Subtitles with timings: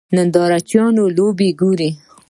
[0.15, 1.89] نندارچیان لوبه ګوري.